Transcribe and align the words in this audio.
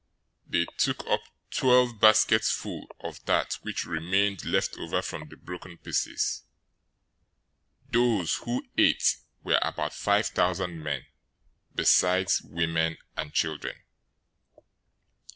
They 0.47 0.65
took 0.79 1.05
up 1.05 1.21
twelve 1.51 1.99
baskets 1.99 2.49
full 2.51 2.87
of 3.01 3.23
that 3.25 3.59
which 3.61 3.85
remained 3.85 4.43
left 4.43 4.75
over 4.79 4.99
from 5.03 5.29
the 5.29 5.37
broken 5.37 5.77
pieces. 5.77 6.41
014:021 7.91 7.93
Those 7.93 8.35
who 8.37 8.65
ate 8.79 9.17
were 9.43 9.59
about 9.61 9.93
five 9.93 10.25
thousand 10.29 10.81
men, 10.81 11.05
besides 11.75 12.41
women 12.41 12.97
and 13.15 13.31
children. 13.31 13.75